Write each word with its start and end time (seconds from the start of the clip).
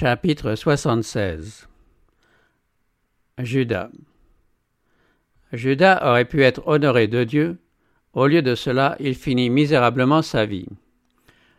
Chapitre 0.00 0.54
76 0.54 1.66
Judas 3.40 3.90
Judas 5.52 6.08
aurait 6.08 6.24
pu 6.24 6.44
être 6.44 6.62
honoré 6.68 7.08
de 7.08 7.24
Dieu, 7.24 7.58
au 8.12 8.28
lieu 8.28 8.40
de 8.40 8.54
cela 8.54 8.94
il 9.00 9.16
finit 9.16 9.50
misérablement 9.50 10.22
sa 10.22 10.46
vie. 10.46 10.68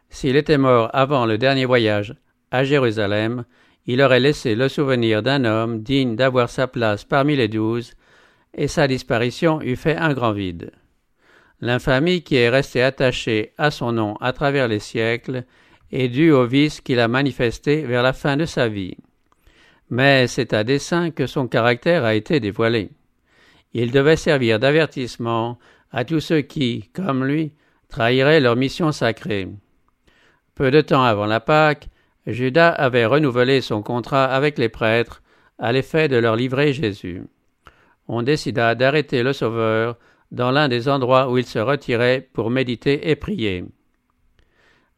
S'il 0.10 0.38
était 0.38 0.58
mort 0.58 0.90
avant 0.94 1.26
le 1.26 1.38
dernier 1.38 1.66
voyage 1.66 2.16
à 2.50 2.64
Jérusalem, 2.64 3.44
il 3.86 4.02
aurait 4.02 4.22
laissé 4.22 4.56
le 4.56 4.70
souvenir 4.70 5.22
d'un 5.22 5.44
homme 5.44 5.84
digne 5.84 6.16
d'avoir 6.16 6.50
sa 6.50 6.68
place 6.68 7.04
parmi 7.04 7.36
les 7.36 7.50
douze, 7.50 7.92
et 8.54 8.70
sa 8.70 8.88
disparition 8.88 9.62
eût 9.62 9.76
fait 9.76 9.98
un 9.98 10.14
grand 10.14 10.32
vide. 10.32 10.72
L'infamie 11.60 12.22
qui 12.22 12.38
est 12.38 12.48
restée 12.48 12.84
attachée 12.84 13.52
à 13.58 13.70
son 13.70 13.92
nom 13.92 14.16
à 14.22 14.32
travers 14.32 14.70
les 14.70 14.80
siècles 14.80 15.44
est 15.92 16.08
due 16.08 16.32
au 16.32 16.46
vice 16.46 16.82
qu'il 16.82 17.00
a 17.00 17.08
manifesté 17.08 17.84
vers 17.84 18.04
la 18.04 18.14
fin 18.14 18.38
de 18.38 18.46
sa 18.46 18.68
vie. 18.68 18.98
Mais 19.90 20.28
c'est 20.28 20.54
à 20.54 20.64
dessein 20.64 21.12
que 21.12 21.26
son 21.26 21.48
caractère 21.48 22.04
a 22.04 22.16
été 22.16 22.40
dévoilé. 22.40 22.90
Il 23.74 23.92
devait 23.92 24.16
servir 24.16 24.60
d'avertissement 24.60 25.58
à 25.92 26.06
tous 26.06 26.20
ceux 26.20 26.42
qui, 26.42 26.90
comme 26.94 27.26
lui, 27.26 27.52
trahiraient 27.88 28.40
leur 28.40 28.56
mission 28.56 28.92
sacrée. 28.92 29.48
Peu 30.56 30.72
de 30.72 30.82
temps 30.82 31.04
avant 31.04 31.26
la 31.26 31.40
Pâque, 31.40 31.88
Judas 32.28 32.70
avait 32.70 33.06
renouvelé 33.06 33.62
son 33.62 33.82
contrat 33.82 34.26
avec 34.26 34.58
les 34.58 34.70
prêtres 34.70 35.24
à 35.58 35.72
l'effet 35.72 36.08
de 36.08 36.18
leur 36.18 36.36
livrer 36.36 36.74
Jésus. 36.74 37.24
On 38.08 38.22
décida 38.22 38.76
d'arrêter 38.76 39.24
le 39.24 39.34
Sauveur 39.34 39.98
dans 40.32 40.52
l'un 40.52 40.68
des 40.68 40.90
endroits 40.90 41.30
où 41.30 41.38
il 41.38 41.46
se 41.46 41.60
retirait 41.60 42.28
pour 42.34 42.50
méditer 42.50 43.10
et 43.10 43.16
prier. 43.16 43.66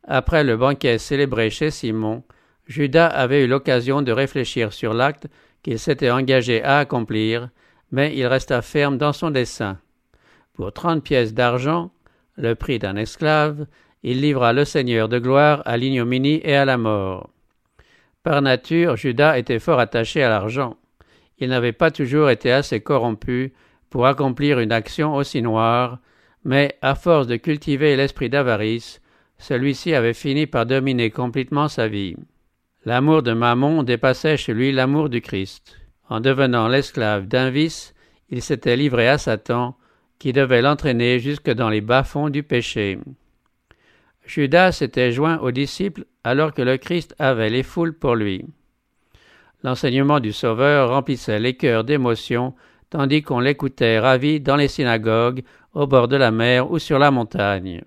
Après 0.08 0.44
le 0.44 0.58
banquet 0.58 0.98
célébré 0.98 1.50
chez 1.50 1.72
Simon, 1.72 2.23
Judas 2.66 3.08
avait 3.08 3.44
eu 3.44 3.48
l'occasion 3.48 4.02
de 4.02 4.12
réfléchir 4.12 4.74
sur 4.74 4.94
l'acte 4.94 5.27
qu'il 5.64 5.77
s'était 5.77 6.12
engagé 6.12 6.63
à 6.63 6.80
accomplir, 6.80 7.49
mais 7.91 8.16
il 8.16 8.26
resta 8.26 8.62
ferme 8.62 8.98
dans 8.98 9.13
son 9.13 9.32
dessein. 9.32 9.79
Pour 10.54 10.74
trente 10.74 11.04
pièces 11.04 11.34
d'argent, 11.34 11.91
le 12.35 12.55
prix 12.55 12.79
d'un 12.79 12.96
esclave, 12.96 13.68
il 14.04 14.22
livra 14.22 14.54
le 14.54 14.66
Seigneur 14.66 15.10
de 15.10 15.20
gloire 15.20 15.62
à 15.66 15.77
l'ignominie 15.77 16.41
et 16.44 16.55
à 16.55 16.66
la 16.66 16.77
mort. 16.77 17.29
Par 18.24 18.41
nature, 18.41 18.96
Judas 18.96 19.38
était 19.38 19.60
fort 19.60 19.79
attaché 19.79 20.24
à 20.24 20.29
l'argent. 20.29 20.77
Il 21.40 21.49
n'avait 21.49 21.72
pas 21.72 21.91
toujours 21.91 22.29
été 22.29 22.52
assez 22.52 22.82
corrompu 22.82 23.54
pour 23.90 24.05
accomplir 24.07 24.60
une 24.60 24.72
action 24.72 25.16
aussi 25.16 25.41
noire, 25.41 25.99
mais 26.44 26.77
à 26.82 26.96
force 26.96 27.27
de 27.27 27.35
cultiver 27.35 27.96
l'esprit 27.96 28.29
d'avarice, 28.29 29.02
celui-ci 29.42 29.96
avait 29.96 30.14
fini 30.14 30.46
par 30.46 30.68
dominer 30.68 31.10
complètement 31.10 31.68
sa 31.68 31.88
vie. 31.88 32.16
L'amour 32.86 33.24
de 33.24 33.34
Mammon 33.34 33.82
dépassait 33.84 34.38
chez 34.38 34.54
lui 34.54 34.72
l'amour 34.72 35.10
du 35.10 35.20
Christ. 35.20 35.78
En 36.10 36.20
devenant 36.20 36.68
l'esclave 36.68 37.28
d'un 37.28 37.50
vice, 37.50 37.94
il 38.30 38.42
s'était 38.42 38.78
livré 38.78 39.08
à 39.08 39.18
Satan, 39.18 39.76
qui 40.20 40.32
devait 40.32 40.62
l'entraîner 40.62 41.20
jusque 41.20 41.50
dans 41.50 41.70
les 41.70 41.82
bas-fonds 41.82 42.30
du 42.30 42.44
péché. 42.44 43.00
Judas 44.26 44.74
s'était 44.74 45.12
joint 45.12 45.40
aux 45.40 45.52
disciples 45.52 46.06
alors 46.24 46.54
que 46.54 46.62
le 46.62 46.78
Christ 46.78 47.16
avait 47.18 47.50
les 47.50 47.64
foules 47.64 47.98
pour 47.98 48.16
lui. 48.16 48.46
L'enseignement 49.64 50.20
du 50.20 50.34
Sauveur 50.34 50.90
remplissait 50.90 51.40
les 51.40 51.56
cœurs 51.56 51.84
d'émotion, 51.84 52.54
tandis 52.92 53.24
qu'on 53.24 53.40
l'écoutait 53.40 54.00
ravi 54.00 54.40
dans 54.40 54.56
les 54.56 54.68
synagogues, 54.68 55.44
au 55.74 55.88
bord 55.88 56.08
de 56.08 56.18
la 56.18 56.30
mer 56.30 56.70
ou 56.70 56.78
sur 56.78 57.00
la 57.00 57.10
montagne. 57.10 57.82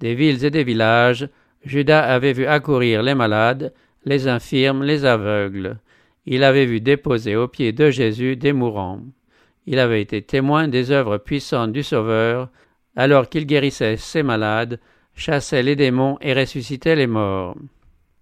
Des 0.00 0.14
villes 0.14 0.44
et 0.44 0.50
des 0.50 0.64
villages, 0.64 1.28
Judas 1.64 2.04
avait 2.04 2.32
vu 2.32 2.46
accourir 2.46 3.02
les 3.02 3.14
malades, 3.14 3.72
les 4.04 4.28
infirmes, 4.28 4.82
les 4.82 5.04
aveugles. 5.04 5.78
Il 6.26 6.44
avait 6.44 6.66
vu 6.66 6.80
déposer 6.80 7.36
aux 7.36 7.48
pieds 7.48 7.72
de 7.72 7.90
Jésus 7.90 8.36
des 8.36 8.52
mourants. 8.52 9.00
Il 9.66 9.78
avait 9.78 10.02
été 10.02 10.22
témoin 10.22 10.68
des 10.68 10.90
œuvres 10.90 11.18
puissantes 11.18 11.72
du 11.72 11.82
Sauveur, 11.82 12.50
alors 12.96 13.28
qu'il 13.28 13.46
guérissait 13.46 13.96
ses 13.96 14.22
malades, 14.22 14.78
chassait 15.14 15.62
les 15.62 15.76
démons 15.76 16.18
et 16.20 16.34
ressuscitait 16.34 16.96
les 16.96 17.06
morts. 17.06 17.56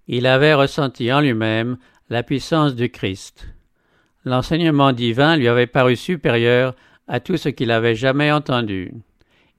Il 0.09 0.27
avait 0.27 0.55
ressenti 0.55 1.13
en 1.13 1.21
lui-même 1.21 1.79
la 2.11 2.23
puissance 2.23 2.75
du 2.75 2.91
Christ. 2.91 3.49
L'enseignement 4.25 4.93
divin 4.93 5.37
lui 5.37 5.49
avait 5.49 5.67
paru 5.67 5.97
supérieur 5.97 6.75
à 7.09 7.19
tout 7.21 7.37
ce 7.37 7.49
qu'il 7.49 7.71
avait 7.71 7.95
jamais 7.95 8.31
entendu. 8.31 8.93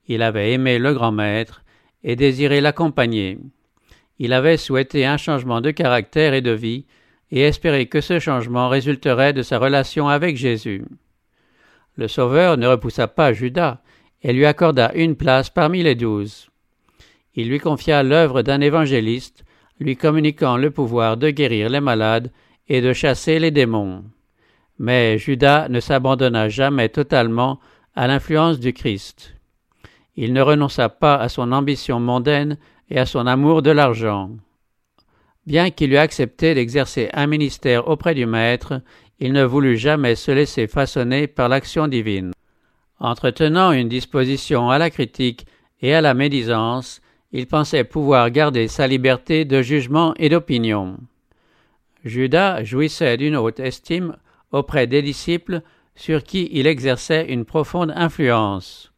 Il 0.08 0.22
avait 0.22 0.54
aimé 0.54 0.80
le 0.80 0.94
grand 0.94 1.12
maître 1.12 1.63
et 2.04 2.16
désiré 2.16 2.62
l'accompagner. 2.62 3.40
Il 4.20 4.34
avait 4.34 4.58
souhaité 4.58 5.06
un 5.06 5.18
changement 5.18 5.62
de 5.62 5.72
caractère 5.72 6.34
et 6.34 6.42
de 6.42 6.52
vie 6.52 6.86
et 7.32 7.42
espéré 7.42 7.88
que 7.88 8.02
ce 8.02 8.20
changement 8.20 8.70
résulterait 8.70 9.34
de 9.34 9.42
sa 9.42 9.58
relation 9.58 10.08
avec 10.08 10.38
Jésus. 10.38 10.84
Le 11.96 12.08
Sauveur 12.08 12.58
ne 12.58 12.68
repoussa 12.68 13.08
pas 13.08 13.34
Judas 13.34 13.82
et 14.22 14.34
lui 14.34 14.46
accorda 14.46 14.92
une 14.96 15.16
place 15.16 15.50
parmi 15.50 15.84
les 15.84 15.96
douze. 15.96 16.50
Il 17.36 17.50
lui 17.50 17.60
confia 17.60 18.04
l'œuvre 18.04 18.42
d'un 18.42 18.62
évangéliste, 18.62 19.44
lui 19.80 19.98
communiquant 19.98 20.58
le 20.58 20.72
pouvoir 20.72 21.18
de 21.18 21.30
guérir 21.30 21.70
les 21.70 21.82
malades 21.82 22.32
et 22.68 22.82
de 22.82 22.94
chasser 22.94 23.40
les 23.40 23.52
démons. 23.52 24.04
Mais 24.80 25.18
Judas 25.18 25.68
ne 25.70 25.80
s'abandonna 25.80 26.50
jamais 26.50 26.90
totalement 26.90 27.60
à 27.96 28.08
l'influence 28.08 28.60
du 28.60 28.74
Christ. 28.74 29.33
Il 30.16 30.34
ne 30.34 30.42
renonça 30.42 30.90
pas 30.90 31.16
à 31.16 31.30
son 31.30 31.52
ambition 31.52 32.00
mondaine 32.00 32.58
et 32.90 33.00
à 33.00 33.06
son 33.06 33.26
amour 33.26 33.62
de 33.62 33.72
l'argent. 33.72 34.30
Bien 35.46 35.72
qu'il 35.72 35.92
eût 35.92 35.98
accepté 35.98 36.54
d'exercer 36.54 37.10
un 37.14 37.28
ministère 37.28 37.88
auprès 37.88 38.16
du 38.16 38.26
Maître, 38.26 38.82
il 39.20 39.34
ne 39.34 39.44
voulut 39.44 39.78
jamais 39.78 40.16
se 40.16 40.32
laisser 40.32 40.68
façonner 40.68 41.28
par 41.28 41.50
l'action 41.50 41.88
divine. 41.88 42.32
Entretenant 43.00 43.72
une 43.72 43.90
disposition 43.90 44.70
à 44.70 44.78
la 44.78 44.90
critique 44.90 45.46
et 45.82 45.94
à 45.94 46.02
la 46.02 46.14
médisance, 46.14 47.02
il 47.32 47.48
pensait 47.48 47.84
pouvoir 47.84 48.30
garder 48.30 48.68
sa 48.68 48.88
liberté 48.88 49.44
de 49.44 49.62
jugement 49.62 50.14
et 50.18 50.30
d'opinion. 50.30 50.98
Judas 52.06 52.64
jouissait 52.64 53.18
d'une 53.18 53.36
haute 53.36 53.60
estime 53.60 54.16
auprès 54.52 54.88
des 54.88 55.02
disciples 55.02 55.62
sur 55.96 56.24
qui 56.24 56.50
il 56.52 56.68
exerçait 56.68 57.26
une 57.28 57.44
profonde 57.46 57.92
influence. 57.96 58.94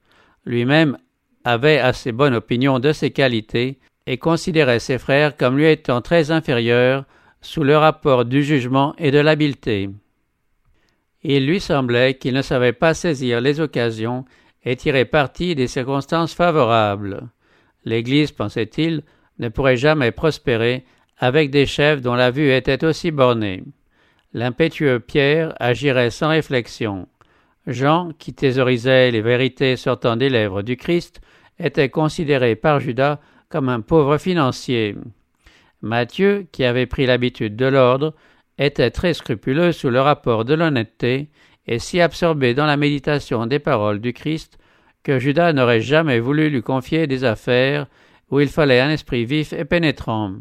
Lui-même 0.46 0.98
avait 1.46 1.78
assez 1.78 2.12
bonne 2.12 2.34
opinion 2.34 2.80
de 2.80 2.92
ses 2.92 3.12
qualités 3.12 3.80
et 4.08 4.18
considérait 4.18 4.80
ses 4.80 4.98
frères 4.98 5.38
comme 5.38 5.58
lui 5.58 5.68
étant 5.68 6.02
très 6.02 6.32
inférieurs 6.32 7.06
sous 7.42 7.64
le 7.64 7.78
rapport 7.78 8.26
du 8.26 8.44
jugement 8.44 8.96
et 8.98 9.12
de 9.12 9.20
l'habileté. 9.20 9.90
Il 11.24 11.46
lui 11.46 11.60
semblait 11.60 12.16
qu'il 12.16 12.34
ne 12.34 12.42
savait 12.42 12.74
pas 12.74 12.94
saisir 12.94 13.42
les 13.42 13.60
occasions 13.60 14.26
et 14.64 14.76
tirer 14.76 15.06
parti 15.06 15.56
des 15.56 15.68
circonstances 15.68 16.34
favorables. 16.34 17.30
L'Église, 17.86 18.32
pensait-il, 18.32 19.04
ne 19.38 19.50
pourrait 19.50 19.78
jamais 19.78 20.12
prospérer 20.12 20.86
avec 21.18 21.52
des 21.52 21.66
chefs 21.66 22.02
dont 22.02 22.16
la 22.16 22.32
vue 22.32 22.52
était 22.52 22.84
aussi 22.84 23.12
bornée. 23.12 23.64
L'impétueux 24.34 25.00
Pierre 25.00 25.54
agirait 25.60 26.10
sans 26.10 26.30
réflexion. 26.30 27.08
Jean, 27.68 28.12
qui 28.20 28.34
thésaurisait 28.34 29.12
les 29.12 29.22
vérités 29.22 29.76
sortant 29.76 30.16
des 30.16 30.30
lèvres 30.30 30.62
du 30.62 30.78
Christ, 30.78 31.22
était 31.60 31.90
considéré 31.90 32.56
par 32.56 32.80
Judas 32.80 33.20
comme 33.50 33.70
un 33.70 33.82
pauvre 33.82 34.18
financier. 34.18 34.96
Matthieu, 35.82 36.48
qui 36.52 36.64
avait 36.64 36.86
pris 36.86 37.06
l'habitude 37.06 37.56
de 37.56 37.66
l'ordre, 37.66 38.14
était 38.58 38.92
très 38.92 39.14
scrupuleux 39.14 39.72
sous 39.72 39.90
le 39.90 40.02
rapport 40.02 40.46
de 40.46 40.54
l'honnêteté 40.54 41.30
et 41.68 41.80
si 41.80 42.00
absorbé 42.00 42.54
dans 42.54 42.66
la 42.66 42.78
méditation 42.78 43.48
des 43.48 43.60
paroles 43.60 44.00
du 44.00 44.14
Christ 44.14 44.58
que 45.04 45.20
Judas 45.20 45.54
n'aurait 45.54 45.82
jamais 45.82 46.20
voulu 46.20 46.50
lui 46.50 46.62
confier 46.62 47.08
des 47.08 47.24
affaires 47.24 47.88
où 48.32 48.40
il 48.40 48.50
fallait 48.50 48.80
un 48.80 48.90
esprit 48.90 49.26
vif 49.26 49.54
et 49.54 49.66
pénétrant. 49.66 50.34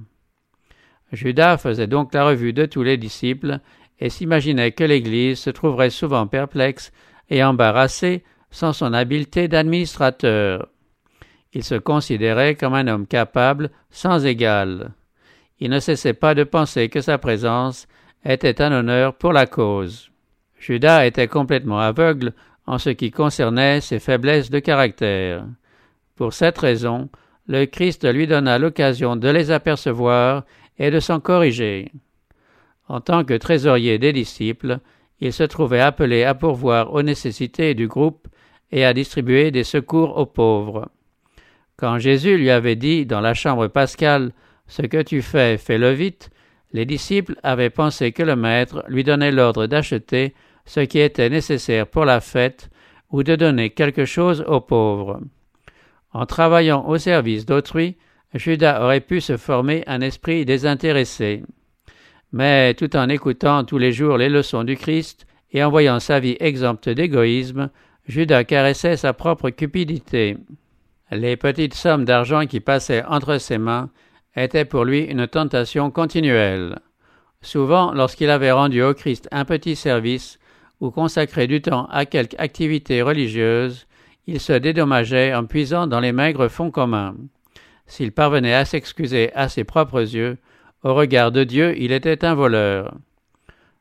Judas 1.13 1.59
faisait 1.59 1.87
donc 1.87 2.15
la 2.15 2.25
revue 2.25 2.53
de 2.53 2.67
tous 2.67 2.83
les 2.83 2.97
disciples 2.97 3.61
et 4.01 4.09
s'imaginait 4.09 4.73
que 4.73 4.85
l'Église 4.85 5.39
se 5.39 5.51
trouverait 5.51 5.91
souvent 5.91 6.27
perplexe 6.27 6.93
et 7.31 7.43
embarrassée 7.43 8.25
sans 8.51 8.73
son 8.73 8.93
habileté 8.93 9.49
d'administrateur. 9.49 10.69
Il 11.53 11.65
se 11.65 11.75
considérait 11.75 12.55
comme 12.55 12.75
un 12.75 12.87
homme 12.89 13.07
capable, 13.07 13.71
sans 13.91 14.27
égal. 14.27 14.93
Il 15.61 15.71
ne 15.71 15.81
cessait 15.81 16.15
pas 16.15 16.35
de 16.35 16.45
penser 16.45 16.89
que 16.89 17.01
sa 17.01 17.19
présence 17.19 17.87
était 18.25 18.61
un 18.61 18.73
honneur 18.73 19.15
pour 19.15 19.33
la 19.33 19.47
cause. 19.47 20.11
Judas 20.59 21.07
était 21.07 21.29
complètement 21.29 21.79
aveugle 21.79 22.33
en 22.67 22.79
ce 22.79 22.91
qui 22.91 23.11
concernait 23.11 23.81
ses 23.81 23.99
faiblesses 23.99 24.51
de 24.51 24.59
caractère. 24.59 25.45
Pour 26.17 26.33
cette 26.33 26.59
raison, 26.59 27.09
le 27.47 27.67
Christ 27.67 28.11
lui 28.11 28.27
donna 28.27 28.59
l'occasion 28.59 29.17
de 29.17 29.29
les 29.29 29.51
apercevoir 29.51 30.45
et 30.79 30.91
de 30.91 31.01
s'en 31.01 31.21
corriger. 31.21 31.93
En 32.89 33.01
tant 33.01 33.25
que 33.25 33.35
trésorier 33.35 33.99
des 33.99 34.13
disciples, 34.13 34.79
il 35.21 35.33
se 35.33 35.43
trouvait 35.43 35.81
appelé 35.81 36.25
à 36.25 36.35
pourvoir 36.35 36.93
aux 36.93 37.03
nécessités 37.03 37.75
du 37.75 37.89
groupe 37.89 38.29
et 38.73 38.85
à 38.85 38.93
distribuer 38.93 39.51
des 39.51 39.65
secours 39.65 40.17
aux 40.17 40.27
pauvres. 40.27 40.89
Quand 41.77 41.99
Jésus 41.99 42.37
lui 42.37 42.51
avait 42.51 42.77
dit 42.77 43.07
dans 43.07 43.21
la 43.21 43.35
chambre 43.35 43.69
pascale 43.69 44.33
Ce 44.67 44.83
que 44.83 45.03
tu 45.03 45.23
fais, 45.23 45.59
fais-le 45.59 45.91
vite, 45.91 46.31
Les 46.73 46.87
disciples 46.87 47.37
avaient 47.43 47.71
pensé 47.71 48.13
que 48.13 48.23
le 48.23 48.37
maître 48.37 48.85
lui 48.89 49.05
donnait 49.05 49.31
l'ordre 49.31 49.67
d'acheter 49.67 50.35
ce 50.65 50.81
qui 50.81 50.99
était 50.99 51.31
nécessaire 51.31 51.87
pour 51.87 52.05
la 52.05 52.21
fête 52.21 52.71
ou 53.11 53.23
de 53.23 53.37
donner 53.37 53.71
quelque 53.71 54.05
chose 54.05 54.45
aux 54.49 54.61
pauvres. 54.61 55.21
En 56.13 56.27
travaillant 56.27 56.87
au 56.87 56.99
service 56.99 57.47
d'autrui, 57.47 57.97
Judas 58.35 58.83
aurait 58.83 59.01
pu 59.01 59.21
se 59.21 59.37
former 59.37 59.85
un 59.87 60.01
esprit 60.01 60.45
désintéressé. 60.45 61.43
Mais 62.37 62.75
tout 62.75 62.97
en 62.97 63.09
écoutant 63.09 63.63
tous 63.63 63.79
les 63.79 63.93
jours 63.93 64.19
les 64.19 64.29
leçons 64.29 64.65
du 64.65 64.77
Christ 64.77 65.25
et 65.53 65.63
en 65.63 65.71
voyant 65.71 66.01
sa 66.01 66.19
vie 66.19 66.37
exempte 66.41 66.89
d'égoïsme, 66.89 67.71
Judas 68.09 68.43
caressait 68.43 68.97
sa 68.97 69.13
propre 69.13 69.51
cupidité. 69.51 70.37
Les 71.13 71.37
petites 71.37 71.75
sommes 71.75 72.05
d'argent 72.05 72.47
qui 72.47 72.59
passaient 72.59 73.05
entre 73.05 73.39
ses 73.39 73.59
mains 73.59 73.89
étaient 74.35 74.65
pour 74.65 74.85
lui 74.85 75.03
une 75.03 75.29
tentation 75.29 75.93
continuelle. 75.93 76.81
Souvent, 77.41 77.93
lorsqu'il 77.93 78.31
avait 78.31 78.51
rendu 78.51 78.83
au 78.83 78.95
Christ 78.95 79.29
un 79.31 79.45
petit 79.45 79.77
service 79.77 80.41
ou 80.81 80.91
consacré 80.91 81.47
du 81.47 81.63
temps 81.63 81.87
à 81.93 82.05
quelque 82.05 82.35
activité 82.41 83.01
religieuse, 83.01 83.87
il 84.27 84.41
se 84.41 84.55
dédommageait 84.55 85.33
en 85.37 85.45
puisant 85.45 85.87
dans 85.87 86.01
les 86.01 86.11
maigres 86.11 86.49
fonds 86.49 86.73
communs. 86.73 87.15
S'il 87.87 88.11
parvenait 88.11 88.55
à 88.55 88.65
s'excuser 88.65 89.33
à 89.35 89.49
ses 89.49 89.63
propres 89.63 90.01
yeux, 90.01 90.37
au 90.85 90.95
regard 90.95 91.33
de 91.33 91.45
Dieu, 91.45 91.75
il 91.79 91.93
était 91.93 92.25
un 92.25 92.35
voleur. 92.35 92.95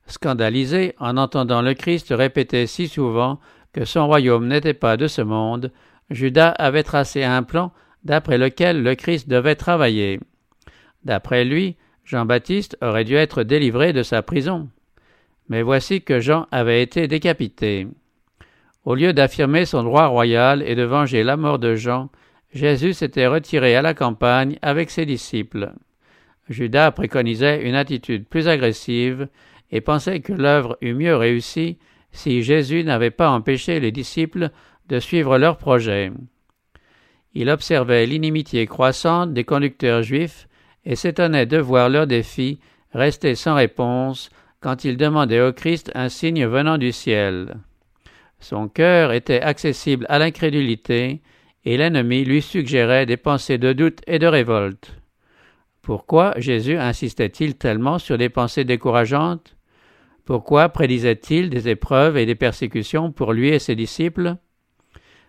Scandalisé 0.08 0.96
en 1.00 1.18
entendant 1.18 1.62
le 1.62 1.74
Christ 1.74 2.14
répéter 2.16 2.66
si 2.66 2.88
souvent 2.88 3.40
que 3.74 3.86
son 3.86 4.08
royaume 4.08 4.48
n'était 4.48 4.74
pas 4.74 4.98
de 4.98 5.08
ce 5.08 5.22
monde, 5.22 5.72
Judas 6.10 6.52
avait 6.52 6.84
tracé 6.84 7.24
un 7.24 7.44
plan 7.44 7.72
d'après 8.04 8.38
lequel 8.38 8.84
le 8.84 8.96
Christ 8.96 9.30
devait 9.30 9.56
travailler. 9.56 10.20
D'après 11.04 11.44
lui, 11.44 11.76
Jean-Baptiste 12.06 12.78
aurait 12.82 13.06
dû 13.06 13.16
être 13.16 13.44
délivré 13.44 13.94
de 13.94 14.04
sa 14.04 14.22
prison. 14.22 14.70
Mais 15.50 15.62
voici 15.62 16.02
que 16.02 16.20
Jean 16.20 16.48
avait 16.52 16.82
été 16.82 17.08
décapité. 17.08 17.88
Au 18.86 18.96
lieu 18.96 19.14
d'affirmer 19.14 19.66
son 19.66 19.84
droit 19.84 20.08
royal 20.08 20.62
et 20.66 20.76
de 20.76 20.84
venger 20.84 21.24
la 21.24 21.38
mort 21.38 21.60
de 21.60 21.76
Jean, 21.76 22.10
Jésus 22.54 22.94
s'était 22.94 23.28
retiré 23.28 23.76
à 23.76 23.82
la 23.82 23.94
campagne 23.94 24.58
avec 24.62 24.90
ses 24.90 25.06
disciples. 25.06 25.74
Judas 26.50 26.92
préconisait 26.92 27.64
une 27.64 27.76
attitude 27.76 28.28
plus 28.28 28.48
agressive 28.48 29.28
et 29.72 29.82
pensait 29.82 30.20
que 30.20 30.34
l'œuvre 30.34 30.78
eût 30.82 30.94
mieux 30.94 31.16
réussi 31.16 31.78
si 32.12 32.44
Jésus 32.44 32.84
n'avait 32.84 33.12
pas 33.12 33.30
empêché 33.30 33.80
les 33.80 33.92
disciples 33.92 34.50
de 34.90 35.00
suivre 35.00 35.38
leur 35.38 35.58
projet. 35.58 36.12
Il 37.34 37.50
observait 37.50 38.06
l'inimitié 38.06 38.68
croissante 38.68 39.34
des 39.34 39.44
conducteurs 39.44 40.04
juifs 40.04 40.48
et 40.86 40.96
s'étonnait 40.96 41.46
de 41.46 41.58
voir 41.58 41.90
leurs 41.90 42.08
défis 42.08 42.60
rester 42.94 43.36
sans 43.36 43.56
réponse 43.56 44.30
quand 44.60 44.86
ils 44.86 44.98
demandaient 44.98 45.42
au 45.42 45.52
Christ 45.52 45.92
un 45.96 46.10
signe 46.10 46.46
venant 46.46 46.78
du 46.78 46.92
ciel. 46.92 47.58
Son 48.40 48.68
cœur 48.68 49.12
était 49.12 49.42
accessible 49.42 50.06
à 50.10 50.20
l'incrédulité, 50.20 51.22
et 51.66 51.78
l'ennemi 51.78 52.26
lui 52.26 52.42
suggérait 52.42 53.06
des 53.06 53.18
pensées 53.18 53.58
de 53.58 53.72
doute 53.72 54.02
et 54.06 54.20
de 54.20 54.28
révolte. 54.28 55.03
Pourquoi 55.84 56.34
Jésus 56.38 56.78
insistait-il 56.78 57.56
tellement 57.56 58.00
sur 58.00 58.18
des 58.18 58.30
pensées 58.30 58.64
décourageantes? 58.64 59.58
Pourquoi 60.24 60.70
prédisait-il 60.70 61.50
des 61.50 61.68
épreuves 61.68 62.16
et 62.16 62.26
des 62.26 62.36
persécutions 62.36 63.12
pour 63.12 63.34
lui 63.34 63.50
et 63.50 63.60
ses 63.60 63.76
disciples? 63.76 64.38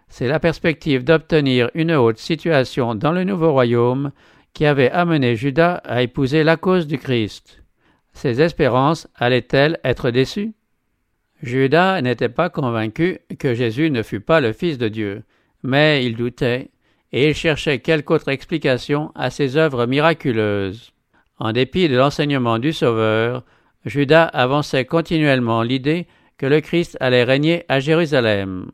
C'est 0.08 0.28
la 0.28 0.38
perspective 0.38 1.02
d'obtenir 1.02 1.72
une 1.74 1.92
haute 1.92 2.18
situation 2.18 2.94
dans 2.94 3.10
le 3.10 3.24
nouveau 3.24 3.50
royaume 3.50 4.12
qui 4.52 4.64
avait 4.64 4.92
amené 4.92 5.34
Judas 5.34 5.82
à 5.84 6.02
épouser 6.02 6.44
la 6.44 6.56
cause 6.56 6.86
du 6.86 6.98
Christ. 6.98 7.64
Ses 8.12 8.40
espérances 8.40 9.08
allaient-elles 9.16 9.80
être 9.82 10.12
déçues? 10.12 10.52
Judas 11.42 12.00
n'était 12.00 12.28
pas 12.28 12.48
convaincu 12.48 13.18
que 13.40 13.54
Jésus 13.54 13.90
ne 13.90 14.04
fût 14.04 14.20
pas 14.20 14.40
le 14.40 14.52
Fils 14.52 14.78
de 14.78 14.86
Dieu, 14.86 15.24
mais 15.64 16.06
il 16.06 16.14
doutait, 16.14 16.70
et 17.14 17.28
il 17.28 17.34
cherchait 17.34 17.78
quelque 17.78 18.10
autre 18.10 18.28
explication 18.28 19.12
à 19.14 19.30
ses 19.30 19.56
œuvres 19.56 19.86
miraculeuses. 19.86 20.92
En 21.38 21.52
dépit 21.52 21.88
de 21.88 21.96
l'enseignement 21.96 22.58
du 22.58 22.72
Sauveur, 22.72 23.44
Judas 23.84 24.24
avançait 24.24 24.84
continuellement 24.84 25.62
l'idée 25.62 26.08
que 26.38 26.46
le 26.46 26.60
Christ 26.60 26.96
allait 26.98 27.22
régner 27.22 27.64
à 27.68 27.78
Jérusalem. 27.78 28.72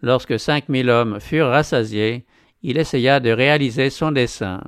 Lorsque 0.00 0.38
cinq 0.38 0.68
mille 0.68 0.90
hommes 0.90 1.18
furent 1.18 1.48
rassasiés, 1.48 2.24
il 2.62 2.78
essaya 2.78 3.18
de 3.18 3.30
réaliser 3.30 3.90
son 3.90 4.12
dessein 4.12 4.62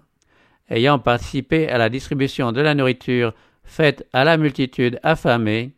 ayant 0.71 0.99
participé 0.99 1.69
à 1.69 1.79
la 1.79 1.89
distribution 1.89 2.53
de 2.53 2.61
la 2.61 2.75
nourriture 2.75 3.35
faite 3.65 4.07
à 4.13 4.25
la 4.25 4.37
multitude 4.37 4.99
affamée, 5.03 5.73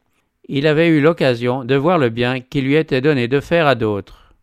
il 0.49 0.67
avait 0.67 0.88
eu 0.88 1.00
l'occasion 1.00 1.65
de 1.65 1.75
voir 1.75 1.99
le 1.99 2.09
bien 2.09 2.41
qui 2.41 2.61
lui 2.61 2.77
était 2.77 3.00
donné 3.00 3.29
de 3.29 3.41
faire 3.41 3.67
à 3.67 3.75
d'autres. 3.75 4.35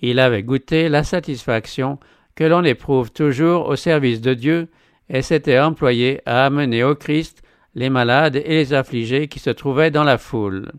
Il 0.00 0.20
avait 0.20 0.42
goûté 0.42 0.88
la 0.88 1.02
satisfaction 1.02 1.98
que 2.38 2.44
l'on 2.44 2.62
éprouve 2.62 3.10
toujours 3.10 3.66
au 3.66 3.74
service 3.74 4.20
de 4.20 4.32
Dieu 4.32 4.68
et 5.10 5.22
s'était 5.22 5.58
employé 5.58 6.20
à 6.24 6.46
amener 6.46 6.84
au 6.84 6.94
Christ 6.94 7.42
les 7.74 7.90
malades 7.90 8.36
et 8.36 8.50
les 8.50 8.74
affligés 8.74 9.26
qui 9.26 9.40
se 9.40 9.50
trouvaient 9.50 9.90
dans 9.90 10.04
la 10.04 10.18
foule. 10.18 10.70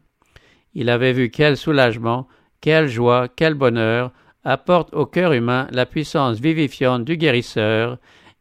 Il 0.73 0.89
avait 0.89 1.11
vu 1.11 1.29
quel 1.29 1.57
soulagement, 1.57 2.29
quelle 2.61 2.88
joie, 2.88 3.27
quel 3.27 3.56
bonheur 3.56 4.13
apporte 4.45 4.94
au 4.94 5.06
cœur 5.06 5.33
humain 5.33 5.67
la 5.71 5.85
puissance 5.85 6.39
vivifiante 6.39 7.03
du 7.03 7.17
guérisseur 7.17 7.97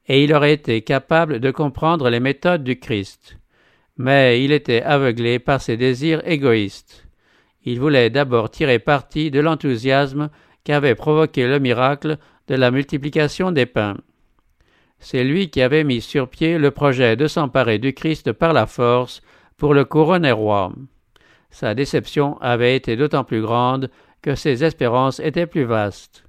et 0.07 0.23
il 0.23 0.33
aurait 0.33 0.53
été 0.53 0.83
capable 0.83 1.41
de 1.41 1.51
comprendre 1.51 2.11
les 2.11 2.21
méthodes 2.21 2.63
du 2.63 2.79
Christ. 2.79 3.37
Mais 3.97 4.45
il 4.45 4.53
était 4.53 4.83
aveuglé 4.83 5.41
par 5.41 5.61
ses 5.61 5.77
désirs 5.77 6.23
égoïstes. 6.25 7.05
Il 7.65 7.81
voulait 7.81 8.11
d'abord 8.11 8.49
tirer 8.49 8.79
parti 8.79 9.33
de 9.33 9.41
l'enthousiasme 9.41 10.31
qu'avait 10.63 10.95
provoqué 10.95 11.49
le 11.49 11.59
miracle 11.59 12.17
de 12.49 12.55
la 12.55 12.71
multiplication 12.71 13.53
des 13.53 13.67
pains. 13.67 13.97
C'est 14.99 15.23
lui 15.23 15.49
qui 15.51 15.63
avait 15.63 15.85
mis 15.85 16.01
sur 16.01 16.29
pied 16.29 16.59
le 16.59 16.71
projet 16.71 17.15
de 17.15 17.27
s'emparer 17.27 17.79
du 17.79 17.93
Christ 17.93 18.33
par 18.33 18.53
la 18.53 18.67
force 18.67 19.23
pour 19.57 19.75
le 19.75 19.85
couronner 19.85 20.33
roi. 20.33 20.73
Sa 21.51 21.75
déception 21.75 22.39
avait 22.41 22.77
été 22.77 22.97
d'autant 22.97 23.25
plus 23.25 23.41
grande 23.43 23.91
que 24.23 24.35
ses 24.35 24.65
espérances 24.65 25.21
étaient 25.21 25.47
plus 25.47 25.65
vastes. 25.65 26.25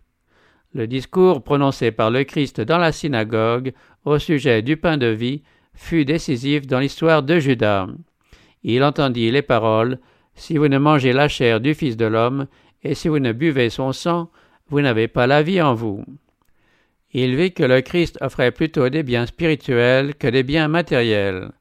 Le 0.74 0.86
discours 0.86 1.44
prononcé 1.44 1.92
par 1.92 2.12
le 2.12 2.24
Christ 2.24 2.62
dans 2.62 2.78
la 2.78 2.92
synagogue 2.92 3.74
au 4.06 4.20
sujet 4.20 4.62
du 4.62 4.78
pain 4.78 4.98
de 4.98 5.08
vie 5.08 5.42
fut 5.74 6.06
décisif 6.06 6.68
dans 6.68 6.80
l'histoire 6.80 7.24
de 7.24 7.40
Judas. 7.40 7.88
Il 8.64 8.84
entendit 8.84 9.32
les 9.32 9.42
paroles 9.42 10.00
Si 10.36 10.58
vous 10.58 10.68
ne 10.68 10.78
mangez 10.78 11.12
la 11.12 11.28
chair 11.28 11.60
du 11.60 11.74
Fils 11.74 11.98
de 11.98 12.06
l'homme, 12.06 12.48
et 12.84 12.94
si 12.94 13.08
vous 13.08 13.20
ne 13.20 13.32
buvez 13.32 13.70
son 13.70 13.92
sang, 13.94 14.30
vous 14.70 14.82
n'avez 14.82 15.08
pas 15.08 15.28
la 15.28 15.44
vie 15.44 15.62
en 15.62 15.74
vous. 15.74 16.04
Il 17.12 17.36
vit 17.36 17.54
que 17.54 17.64
le 17.64 17.82
Christ 17.82 18.18
offrait 18.22 18.52
plutôt 18.52 18.90
des 18.90 19.04
biens 19.04 19.26
spirituels 19.26 20.16
que 20.16 20.28
des 20.28 20.44
biens 20.44 20.68
matériels. 20.68 21.52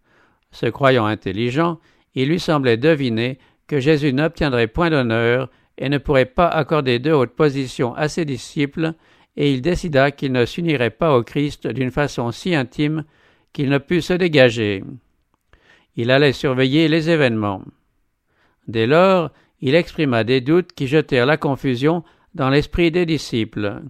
Se 0.51 0.67
croyant 0.67 1.07
intelligent, 1.07 1.79
il 2.15 2.29
lui 2.29 2.41
semblait 2.41 2.77
deviner 2.77 3.39
que 3.67 3.81
Jésus 3.81 4.13
n'obtiendrait 4.13 4.67
point 4.67 4.91
d'honneur 4.91 5.49
et 5.79 5.89
ne 5.89 5.99
pourrait 5.99 6.27
pas 6.27 6.49
accorder 6.49 6.99
de 6.99 7.13
haute 7.13 7.35
position 7.35 7.95
à 7.95 8.09
ses 8.09 8.25
disciples, 8.25 8.95
et 9.37 9.53
il 9.53 9.63
décida 9.63 10.11
qu'il 10.11 10.33
ne 10.33 10.45
s'unirait 10.45 10.91
pas 10.91 11.17
au 11.17 11.23
Christ 11.23 11.69
d'une 11.69 11.93
façon 11.93 12.33
si 12.33 12.55
intime 12.55 13.05
qu'il 13.53 13.71
ne 13.71 13.79
put 13.79 14.03
se 14.03 14.13
dégager. 14.13 14.83
Il 15.97 16.11
allait 16.11 16.33
surveiller 16.33 16.89
les 16.89 17.09
événements. 17.11 17.63
Dès 18.67 18.87
lors, 18.87 19.31
il 19.61 19.75
exprima 19.75 20.25
des 20.25 20.41
doutes 20.41 20.73
qui 20.73 20.87
jetèrent 20.87 21.27
la 21.27 21.37
confusion 21.37 22.05
dans 22.39 22.49
l'esprit 22.49 22.91
des 22.91 23.05
disciples. 23.05 23.83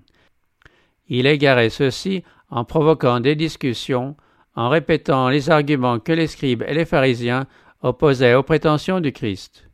Il 1.09 1.29
égarait 1.29 1.71
ceux-ci 1.71 2.25
en 2.51 2.65
provoquant 2.65 3.21
des 3.21 3.37
discussions, 3.37 4.17
en 4.57 4.69
répétant 4.69 5.29
les 5.29 5.51
arguments 5.51 6.01
que 6.01 6.13
les 6.13 6.27
scribes 6.27 6.65
et 6.67 6.75
les 6.75 6.85
pharisiens 6.85 7.47
opposaient 7.83 8.35
aux 8.35 8.43
prétentions 8.43 9.01
du 9.01 9.13
Christ 9.13 9.69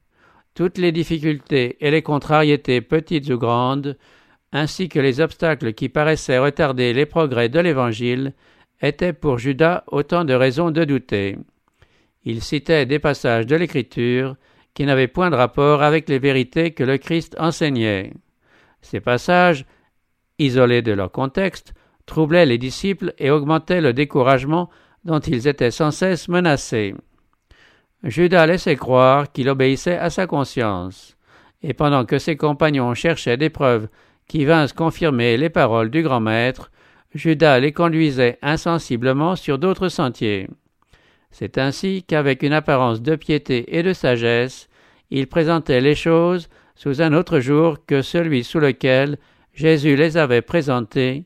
toutes 0.55 0.79
les 0.79 0.93
difficultés 0.93 1.77
et 1.81 1.91
les 1.91 2.03
contrariétés 2.03 2.81
petites 2.81 3.29
ou 3.29 3.39
grandes, 3.39 3.97
ainsi 4.53 4.89
que 4.89 5.01
les 5.01 5.21
obstacles 5.21 5.75
qui 5.75 5.89
paraissaient 5.89 6.39
retarder 6.39 6.93
les 6.93 7.07
progrès 7.07 7.49
de 7.49 7.59
l'Évangile, 7.59 8.33
étaient 8.81 9.13
pour 9.13 9.39
Judas 9.39 9.85
autant 9.89 10.25
de 10.25 10.35
raisons 10.35 10.71
de 10.71 10.85
douter. 10.85 11.37
Il 12.25 12.41
citait 12.41 12.87
des 12.87 12.99
passages 12.99 13.47
de 13.47 13.57
l'Écriture 13.57 14.37
qui 14.75 14.85
n'avaient 14.85 15.09
point 15.09 15.31
de 15.31 15.37
rapport 15.37 15.83
avec 15.83 16.09
les 16.09 16.19
vérités 16.19 16.71
que 16.73 16.85
le 16.85 16.99
Christ 16.99 17.37
enseignait. 17.39 18.13
Ces 18.85 19.01
passages, 19.01 19.65
isolés 20.39 20.83
de 20.83 20.93
leur 20.93 21.11
contexte, 21.11 21.73
troublaient 22.05 22.45
les 22.45 22.59
disciples 22.59 23.15
et 23.17 23.31
augmentaient 23.31 23.81
le 23.81 23.95
découragement 23.95 24.69
dont 25.05 25.21
ils 25.21 25.49
étaient 25.49 25.71
sans 25.71 25.91
cesse 25.91 26.29
menacés. 26.29 26.95
Judas 28.03 28.47
laissait 28.47 28.77
croire 28.77 29.33
qu'il 29.33 29.49
obéissait 29.49 29.97
à 29.97 30.11
sa 30.11 30.27
conscience, 30.27 31.17
et 31.63 31.73
pendant 31.73 32.05
que 32.05 32.19
ses 32.19 32.37
compagnons 32.37 32.93
cherchaient 32.93 33.39
des 33.39 33.49
preuves 33.49 33.89
qui 34.29 34.45
vinssent 34.45 34.75
confirmer 34.75 35.39
les 35.39 35.49
paroles 35.49 35.91
du 35.91 36.03
grand 36.03 36.21
maître, 36.21 36.71
Judas 37.15 37.61
les 37.61 37.73
conduisait 37.73 38.39
insensiblement 38.43 39.35
sur 39.35 39.59
d'autres 39.59 39.89
sentiers. 39.89 40.51
C'est 41.31 41.57
ainsi 41.57 42.05
qu'avec 42.07 42.43
une 42.43 42.53
apparence 42.53 43.01
de 43.01 43.17
piété 43.17 43.79
et 43.79 43.83
de 43.83 43.95
sagesse, 43.95 44.69
il 45.11 45.27
présentait 45.27 45.81
les 45.81 45.95
choses 45.95 46.51
sous 46.75 47.03
un 47.03 47.13
autre 47.13 47.41
jour 47.41 47.85
que 47.87 48.03
celui 48.03 48.45
sous 48.45 48.61
lequel 48.61 49.19
Jésus 49.55 49.97
les 49.97 50.17
avait 50.17 50.43
présentées, 50.43 51.25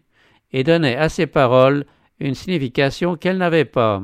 et 0.52 0.64
donnait 0.64 0.96
à 0.96 1.08
ses 1.08 1.26
paroles 1.26 1.84
une 2.20 2.34
signification 2.34 3.16
qu'elles 3.16 3.38
n'avaient 3.38 3.64
pas. 3.64 4.02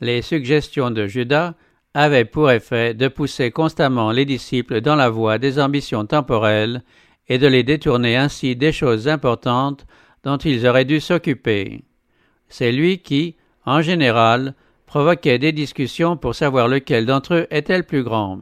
Les 0.00 0.22
suggestions 0.22 0.90
de 0.90 1.06
Judas 1.06 1.54
avaient 1.94 2.24
pour 2.24 2.50
effet 2.50 2.94
de 2.94 3.08
pousser 3.08 3.50
constamment 3.50 4.10
les 4.10 4.24
disciples 4.24 4.80
dans 4.80 4.96
la 4.96 5.08
voie 5.08 5.38
des 5.38 5.58
ambitions 5.58 6.06
temporelles 6.06 6.82
et 7.28 7.38
de 7.38 7.46
les 7.46 7.62
détourner 7.62 8.16
ainsi 8.16 8.56
des 8.56 8.72
choses 8.72 9.08
importantes 9.08 9.86
dont 10.24 10.36
ils 10.36 10.66
auraient 10.66 10.84
dû 10.84 11.00
s'occuper. 11.00 11.84
C'est 12.48 12.72
lui 12.72 12.98
qui, 12.98 13.36
en 13.64 13.80
général, 13.80 14.54
provoquait 14.86 15.38
des 15.38 15.52
discussions 15.52 16.16
pour 16.16 16.34
savoir 16.34 16.68
lequel 16.68 17.06
d'entre 17.06 17.34
eux 17.34 17.46
était 17.50 17.78
le 17.78 17.84
plus 17.84 18.02
grand. 18.02 18.40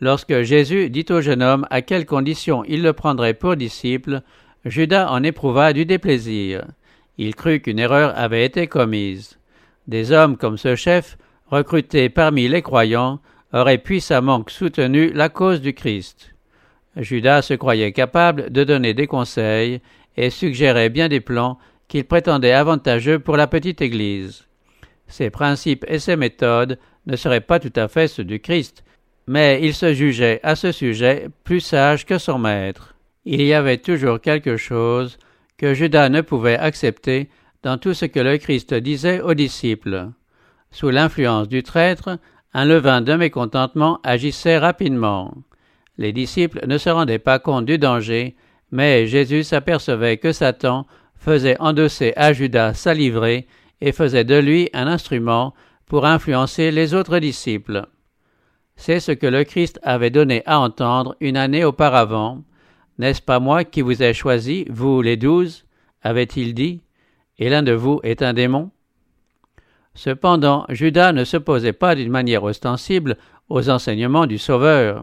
Lorsque 0.00 0.42
Jésus 0.42 0.90
dit 0.90 1.06
au 1.10 1.20
jeune 1.20 1.42
homme 1.42 1.66
à 1.70 1.82
quelles 1.82 2.06
conditions 2.06 2.64
il 2.64 2.82
le 2.82 2.92
prendrait 2.92 3.34
pour 3.34 3.56
disciple, 3.56 4.22
Judas 4.64 5.10
en 5.10 5.22
éprouva 5.22 5.72
du 5.72 5.86
déplaisir. 5.86 6.64
Il 7.18 7.34
crut 7.34 7.62
qu'une 7.62 7.78
erreur 7.78 8.12
avait 8.16 8.44
été 8.44 8.66
commise. 8.66 9.38
Des 9.86 10.10
hommes 10.10 10.36
comme 10.36 10.58
ce 10.58 10.74
chef, 10.74 11.16
recrutés 11.46 12.08
parmi 12.08 12.48
les 12.48 12.62
croyants, 12.62 13.20
auraient 13.52 13.78
puissamment 13.78 14.44
soutenu 14.48 15.12
la 15.12 15.28
cause 15.28 15.60
du 15.60 15.74
Christ. 15.74 16.34
Judas 16.96 17.42
se 17.42 17.54
croyait 17.54 17.92
capable 17.92 18.50
de 18.50 18.64
donner 18.64 18.94
des 18.94 19.06
conseils 19.06 19.80
et 20.16 20.30
suggérait 20.30 20.90
bien 20.90 21.08
des 21.08 21.20
plans 21.20 21.58
qu'il 21.88 22.04
prétendait 22.04 22.52
avantageux 22.52 23.18
pour 23.18 23.36
la 23.36 23.46
petite 23.46 23.82
Église. 23.82 24.46
Ses 25.06 25.30
principes 25.30 25.84
et 25.88 25.98
ses 25.98 26.16
méthodes 26.16 26.78
ne 27.06 27.16
seraient 27.16 27.40
pas 27.40 27.60
tout 27.60 27.72
à 27.76 27.88
fait 27.88 28.08
ceux 28.08 28.24
du 28.24 28.40
Christ, 28.40 28.84
mais 29.26 29.60
il 29.62 29.74
se 29.74 29.94
jugeait 29.94 30.40
à 30.42 30.56
ce 30.56 30.72
sujet 30.72 31.28
plus 31.44 31.60
sage 31.60 32.04
que 32.04 32.18
son 32.18 32.38
maître. 32.38 32.94
Il 33.24 33.42
y 33.42 33.54
avait 33.54 33.78
toujours 33.78 34.20
quelque 34.20 34.56
chose 34.56 35.18
que 35.56 35.72
Judas 35.74 36.08
ne 36.08 36.20
pouvait 36.20 36.58
accepter 36.58 37.30
dans 37.62 37.78
tout 37.78 37.94
ce 37.94 38.04
que 38.04 38.20
le 38.20 38.36
Christ 38.36 38.74
disait 38.74 39.20
aux 39.20 39.34
disciples. 39.34 40.10
Sous 40.70 40.90
l'influence 40.90 41.48
du 41.48 41.62
traître, 41.62 42.18
un 42.52 42.64
levain 42.64 43.00
de 43.00 43.14
mécontentement 43.14 44.00
agissait 44.02 44.58
rapidement. 44.58 45.34
Les 45.96 46.12
disciples 46.12 46.66
ne 46.66 46.78
se 46.78 46.90
rendaient 46.90 47.18
pas 47.18 47.38
compte 47.38 47.64
du 47.64 47.78
danger, 47.78 48.36
mais 48.70 49.06
Jésus 49.06 49.44
s'apercevait 49.44 50.18
que 50.18 50.32
Satan 50.32 50.86
faisait 51.16 51.58
endosser 51.60 52.12
à 52.16 52.32
Judas 52.32 52.74
sa 52.74 52.92
livrée 52.92 53.46
et 53.80 53.92
faisait 53.92 54.24
de 54.24 54.36
lui 54.36 54.68
un 54.72 54.86
instrument 54.86 55.54
pour 55.86 56.04
influencer 56.04 56.70
les 56.70 56.92
autres 56.92 57.18
disciples. 57.18 57.86
C'est 58.76 59.00
ce 59.00 59.12
que 59.12 59.26
le 59.26 59.44
Christ 59.44 59.80
avait 59.82 60.10
donné 60.10 60.42
à 60.46 60.60
entendre 60.60 61.16
une 61.20 61.36
année 61.36 61.64
auparavant. 61.64 62.42
N'est-ce 62.98 63.22
pas 63.22 63.40
moi 63.40 63.64
qui 63.64 63.82
vous 63.82 64.02
ai 64.02 64.12
choisi, 64.12 64.66
vous 64.70 65.02
les 65.02 65.16
douze? 65.16 65.64
avait-il 66.02 66.54
dit, 66.54 66.82
et 67.38 67.48
l'un 67.48 67.62
de 67.62 67.72
vous 67.72 67.98
est 68.02 68.22
un 68.22 68.34
démon 68.34 68.70
Cependant, 69.94 70.66
Judas 70.68 71.12
ne 71.12 71.24
se 71.24 71.36
posait 71.36 71.72
pas 71.72 71.94
d'une 71.94 72.10
manière 72.10 72.44
ostensible 72.44 73.16
aux 73.48 73.70
enseignements 73.70 74.26
du 74.26 74.38
Sauveur. 74.38 75.02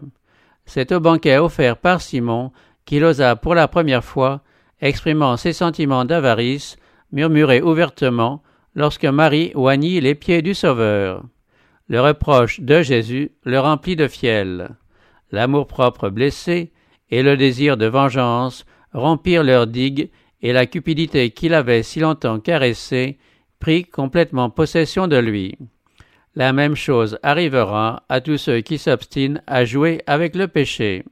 C'est 0.64 0.92
au 0.92 1.00
banquet 1.00 1.38
offert 1.38 1.76
par 1.76 2.00
Simon 2.00 2.52
qu'il 2.84 3.04
osa 3.04 3.36
pour 3.36 3.54
la 3.54 3.68
première 3.68 4.04
fois, 4.04 4.42
exprimant 4.80 5.36
ses 5.36 5.52
sentiments 5.52 6.04
d'avarice, 6.04 6.76
murmurer 7.10 7.62
ouvertement 7.62 8.42
lorsque 8.74 9.04
Marie 9.04 9.52
oignit 9.54 10.00
les 10.00 10.14
pieds 10.14 10.42
du 10.42 10.54
Sauveur. 10.54 11.24
Le 11.92 12.00
reproche 12.00 12.60
de 12.60 12.80
Jésus 12.80 13.32
le 13.44 13.60
remplit 13.60 13.96
de 13.96 14.08
fiel. 14.08 14.70
L'amour-propre 15.30 16.08
blessé 16.08 16.72
et 17.10 17.22
le 17.22 17.36
désir 17.36 17.76
de 17.76 17.84
vengeance 17.84 18.64
rompirent 18.94 19.44
leur 19.44 19.66
digue 19.66 20.08
et 20.40 20.54
la 20.54 20.64
cupidité 20.64 21.28
qu'il 21.32 21.52
avait 21.52 21.82
si 21.82 22.00
longtemps 22.00 22.40
caressée 22.40 23.18
prit 23.60 23.84
complètement 23.84 24.48
possession 24.48 25.06
de 25.06 25.18
lui. 25.18 25.58
La 26.34 26.54
même 26.54 26.76
chose 26.76 27.18
arrivera 27.22 28.04
à 28.08 28.22
tous 28.22 28.38
ceux 28.38 28.62
qui 28.62 28.78
s'obstinent 28.78 29.42
à 29.46 29.66
jouer 29.66 30.00
avec 30.06 30.34
le 30.34 30.48
péché. 30.48 31.04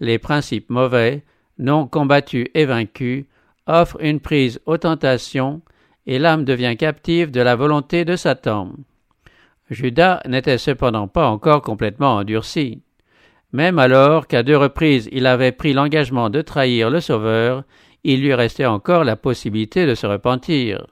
Les 0.00 0.18
principes 0.18 0.68
mauvais, 0.68 1.24
non 1.58 1.86
combattus 1.86 2.48
et 2.52 2.66
vaincus, 2.66 3.24
offrent 3.66 4.02
une 4.02 4.20
prise 4.20 4.60
aux 4.66 4.76
tentations, 4.76 5.62
et 6.06 6.18
l'âme 6.18 6.44
devient 6.44 6.76
captive 6.78 7.30
de 7.30 7.40
la 7.40 7.56
volonté 7.56 8.04
de 8.04 8.16
Satan. 8.16 8.68
Judas 9.70 10.20
n'était 10.26 10.58
cependant 10.58 11.08
pas 11.08 11.26
encore 11.26 11.62
complètement 11.62 12.16
endurci. 12.16 12.82
Même 13.52 13.78
alors 13.78 14.26
qu'à 14.26 14.42
deux 14.42 14.56
reprises 14.56 15.08
il 15.12 15.26
avait 15.26 15.52
pris 15.52 15.72
l'engagement 15.72 16.28
de 16.28 16.42
trahir 16.42 16.90
le 16.90 17.00
Sauveur, 17.00 17.64
il 18.02 18.20
lui 18.20 18.34
restait 18.34 18.66
encore 18.66 19.04
la 19.04 19.16
possibilité 19.16 19.86
de 19.86 19.94
se 19.94 20.06
repentir. 20.06 20.86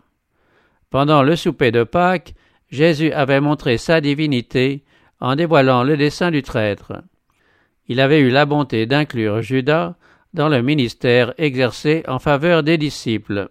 Pendant 0.90 1.22
le 1.22 1.36
souper 1.36 1.70
de 1.70 1.84
Pâques, 1.84 2.34
Jésus 2.70 3.12
avait 3.12 3.40
montré 3.40 3.76
sa 3.78 4.00
divinité 4.00 4.84
en 5.20 5.36
dévoilant 5.36 5.84
le 5.84 5.96
dessein 5.96 6.30
du 6.30 6.42
traître. 6.42 6.94
Il 7.88 8.00
avait 8.00 8.20
eu 8.20 8.30
la 8.30 8.46
bonté 8.46 8.86
d'inclure 8.86 9.42
Judas 9.42 9.94
dans 10.32 10.48
le 10.48 10.62
ministère 10.62 11.34
exercé 11.36 12.02
en 12.08 12.18
faveur 12.18 12.62
des 12.62 12.78
disciples. 12.78 13.48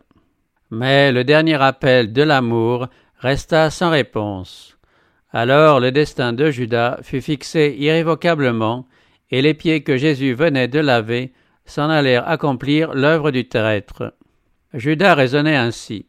Mais 0.71 1.11
le 1.11 1.23
dernier 1.23 1.61
appel 1.61 2.11
de 2.13 2.23
l'amour 2.23 2.87
resta 3.19 3.69
sans 3.69 3.91
réponse. 3.91 4.77
Alors 5.33 5.79
le 5.79 5.91
destin 5.91 6.33
de 6.33 6.51
Judas 6.51 6.99
fut 7.03 7.21
fixé 7.21 7.75
irrévocablement, 7.77 8.87
et 9.29 9.41
les 9.41 9.53
pieds 9.53 9.81
que 9.81 9.97
Jésus 9.97 10.33
venait 10.33 10.67
de 10.67 10.79
laver 10.79 11.31
s'en 11.65 11.89
allèrent 11.89 12.27
accomplir 12.27 12.93
l'œuvre 12.93 13.31
du 13.31 13.47
traître. 13.47 14.13
Judas 14.73 15.15
raisonnait 15.15 15.55
ainsi. 15.55 16.05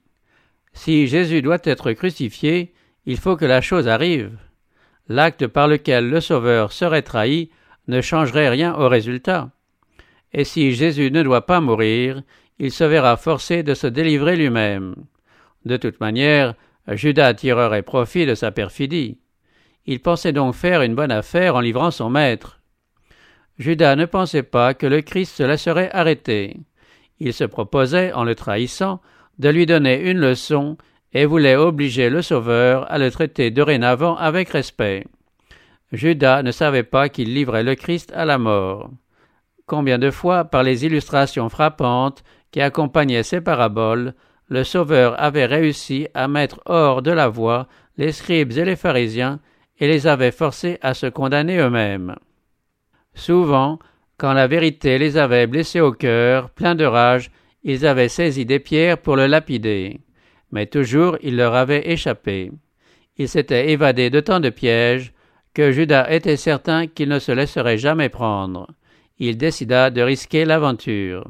Si 0.73 1.07
Jésus 1.07 1.43
doit 1.43 1.61
être 1.62 1.93
crucifié, 1.93 2.73
il 3.07 3.17
faut 3.17 3.37
que 3.37 3.45
la 3.45 3.61
chose 3.61 3.88
arrive. 3.88 4.37
L'acte 5.09 5.47
par 5.47 5.69
lequel 5.69 6.09
le 6.09 6.21
Sauveur 6.21 6.73
serait 6.73 7.02
trahi 7.02 7.50
ne 7.88 8.00
changerait 8.00 8.49
rien 8.49 8.75
au 8.75 8.88
résultat. 8.88 9.50
Et 10.33 10.45
si 10.45 10.73
Jésus 10.73 11.11
ne 11.11 11.23
doit 11.23 11.47
pas 11.47 11.61
mourir, 11.61 12.23
il 12.59 12.73
se 12.73 12.85
verra 12.85 13.17
forcé 13.17 13.62
de 13.62 13.75
se 13.75 13.87
délivrer 13.87 14.37
lui-même. 14.37 14.95
De 15.64 15.76
toute 15.76 16.00
manière, 16.00 16.55
Judas 16.88 17.34
tirerait 17.34 17.82
profit 17.82 18.26
de 18.26 18.34
sa 18.34 18.50
perfidie. 18.50 19.18
Il 19.86 20.00
pensait 20.00 20.32
donc 20.32 20.54
faire 20.54 20.82
une 20.82 20.94
bonne 20.94 21.12
affaire 21.12 21.56
en 21.56 21.60
livrant 21.60 21.90
son 21.90 22.10
maître. 22.10 22.60
Judas 23.58 23.96
ne 23.96 24.06
pensait 24.06 24.42
pas 24.42 24.74
que 24.74 24.86
le 24.86 25.02
Christ 25.02 25.36
se 25.36 25.42
laisserait 25.42 25.90
arrêter. 25.92 26.56
Il 27.18 27.32
se 27.32 27.44
proposait, 27.44 28.12
en 28.12 28.24
le 28.24 28.34
trahissant, 28.34 29.00
de 29.38 29.48
lui 29.48 29.66
donner 29.66 30.00
une 30.10 30.18
leçon 30.18 30.76
et 31.12 31.26
voulait 31.26 31.56
obliger 31.56 32.10
le 32.10 32.22
Sauveur 32.22 32.90
à 32.90 32.98
le 32.98 33.10
traiter 33.10 33.50
dorénavant 33.50 34.16
avec 34.16 34.48
respect. 34.50 35.06
Judas 35.92 36.42
ne 36.42 36.52
savait 36.52 36.84
pas 36.84 37.08
qu'il 37.08 37.34
livrait 37.34 37.62
le 37.62 37.74
Christ 37.74 38.12
à 38.14 38.24
la 38.24 38.38
mort. 38.38 38.90
Combien 39.66 39.98
de 39.98 40.10
fois, 40.10 40.44
par 40.44 40.62
les 40.62 40.84
illustrations 40.86 41.48
frappantes 41.48 42.24
qui 42.50 42.60
accompagnaient 42.60 43.22
ces 43.22 43.40
paraboles, 43.40 44.14
le 44.52 44.64
Sauveur 44.64 45.18
avait 45.18 45.47
réussi 45.47 46.09
à 46.12 46.28
mettre 46.28 46.61
hors 46.66 47.00
de 47.00 47.11
la 47.11 47.28
voie 47.28 47.68
les 47.97 48.12
scribes 48.12 48.52
et 48.52 48.66
les 48.66 48.76
pharisiens 48.76 49.40
et 49.80 49.88
les 49.88 50.06
avait 50.06 50.30
forcés 50.30 50.78
à 50.82 50.92
se 50.92 51.06
condamner 51.06 51.56
eux-mêmes. 51.56 52.16
Souvent, 53.14 53.78
quand 54.18 54.35
la 54.35 54.47
vérité 54.47 54.99
les 54.99 55.16
avait 55.16 55.47
blessés 55.47 55.80
au 55.80 55.92
cœur, 55.92 56.50
pleins 56.50 56.75
de 56.75 56.85
rage, 56.85 57.30
ils 57.64 57.87
avaient 57.87 58.11
saisi 58.11 58.44
des 58.44 58.59
pierres 58.59 58.99
pour 58.99 59.16
le 59.16 59.26
lapider. 59.26 60.00
Mais 60.50 60.66
toujours 60.66 61.16
il 61.23 61.37
leur 61.37 61.54
avait 61.54 61.90
échappé. 61.90 62.52
Il 63.16 63.30
s'était 63.30 63.71
évadé 63.71 64.11
de 64.11 64.21
tant 64.21 64.38
de 64.38 64.50
pièges 64.50 65.14
que 65.54 65.73
Judas 65.73 66.11
était 66.11 66.37
certain 66.37 66.88
qu'il 66.88 67.09
ne 67.09 67.18
se 67.18 67.32
laisserait 67.32 67.78
jamais 67.78 68.11
prendre. 68.11 68.68
Il 69.18 69.38
décida 69.38 69.88
de 69.88 70.02
risquer 70.02 70.44
l'aventure. 70.44 71.25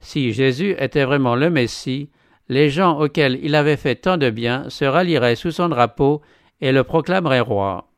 Si 0.00 0.32
Jésus 0.32 0.74
était 0.80 1.04
vraiment 1.04 1.36
le 1.36 1.48
Messie, 1.48 2.10
les 2.50 2.68
gens 2.68 2.98
auxquels 2.98 3.38
il 3.44 3.54
avait 3.54 3.76
fait 3.76 3.94
tant 3.94 4.16
de 4.16 4.28
bien 4.28 4.68
se 4.70 4.84
rallieraient 4.84 5.36
sous 5.36 5.52
son 5.52 5.68
drapeau 5.68 6.20
et 6.60 6.72
le 6.72 6.82
proclameraient 6.82 7.38
roi. 7.38 7.88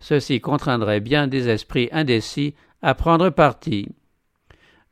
Ceci 0.00 0.40
contraindrait 0.40 0.98
bien 0.98 1.28
des 1.28 1.48
esprits 1.48 1.88
indécis 1.92 2.54
à 2.82 2.96
prendre 2.96 3.30
parti. 3.30 3.88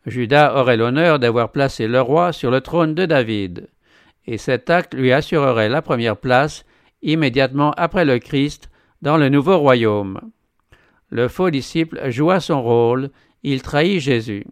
Judas 0.07 0.55
aurait 0.55 0.77
l'honneur 0.77 1.19
d'avoir 1.19 1.51
placé 1.51 1.89
le 1.89 2.01
roi 2.01 2.33
sur 2.33 2.53
le 2.53 2.61
trône 2.61 2.95
de 2.95 3.05
David, 3.05 3.69
et 4.29 4.39
cet 4.39 4.71
acte 4.71 4.95
lui 4.95 5.13
assurerait 5.13 5.69
la 5.69 5.83
première 5.83 6.17
place 6.17 6.65
immédiatement 7.03 7.73
après 7.73 8.05
le 8.05 8.21
Christ 8.21 8.71
dans 9.03 9.17
le 9.17 9.29
nouveau 9.29 9.59
royaume. 9.59 10.21
Le 11.11 11.27
faux 11.27 11.51
disciple 11.51 12.09
joua 12.09 12.39
son 12.39 12.63
rôle, 12.63 13.11
il 13.43 13.63
trahit 13.63 14.01
Jésus. 14.01 14.47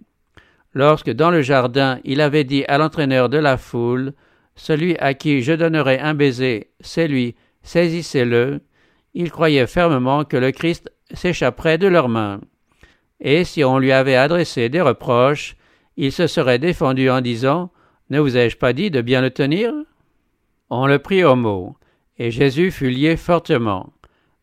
Lorsque 0.75 1.11
dans 1.11 1.31
le 1.31 1.41
jardin 1.41 2.01
il 2.03 2.21
avait 2.21 2.45
dit 2.45 2.65
à 2.67 2.79
l'entraîneur 2.79 3.29
de 3.29 3.39
la 3.39 3.57
foule 3.57 4.13
celui 4.61 4.95
à 4.99 5.15
qui 5.15 5.41
je 5.41 5.53
donnerai 5.53 5.99
un 6.01 6.13
baiser, 6.13 6.69
c'est 6.81 7.09
lui, 7.09 7.35
saisissez-le. 7.63 8.61
Ils 9.15 9.31
croyaient 9.31 9.67
fermement 9.67 10.25
que 10.25 10.37
le 10.37 10.53
Christ 10.53 10.93
s'échapperait 11.15 11.79
de 11.79 11.89
leurs 11.89 12.11
mains. 12.11 12.43
Et 13.21 13.45
si 13.45 13.65
on 13.65 13.79
lui 13.79 13.91
avait 13.91 14.17
adressé 14.17 14.69
des 14.69 14.83
reproches, 14.83 15.57
il 15.97 16.13
se 16.13 16.27
serait 16.27 16.59
défendu 16.59 17.09
en 17.09 17.23
disant 17.23 17.73
Ne 18.11 18.21
vous 18.21 18.37
ai-je 18.37 18.59
pas 18.59 18.75
dit 18.75 18.91
de 18.91 19.01
bien 19.01 19.23
le 19.23 19.31
tenir? 19.31 19.73
On 20.69 20.87
le 20.87 20.99
prit 20.99 21.25
au 21.25 21.37
mot, 21.37 21.77
et 22.19 22.31
Jésus 22.31 22.71
fut 22.71 22.91
lié 22.91 23.17
fortement. 23.17 23.95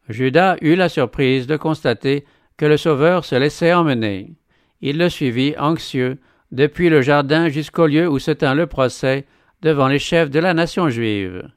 Judas 0.10 0.58
eut 0.62 0.76
la 0.76 0.90
surprise 0.90 1.46
de 1.46 1.58
constater 1.58 2.26
que 2.58 2.66
le 2.66 2.78
Sauveur 2.78 3.24
se 3.24 3.36
laissait 3.36 3.72
emmener. 3.72 4.34
Il 4.82 4.98
le 4.98 5.10
suivit 5.10 5.54
anxieux 5.60 6.18
depuis 6.52 6.90
le 6.90 7.04
jardin 7.04 7.50
jusqu'au 7.50 7.86
lieu 7.86 8.10
où 8.10 8.18
se 8.18 8.32
tint 8.32 8.56
le 8.56 8.66
procès 8.66 9.28
devant 9.62 9.88
les 9.88 10.00
chefs 10.00 10.30
de 10.30 10.40
la 10.40 10.54
nation 10.54 10.90
juive. 10.90 11.50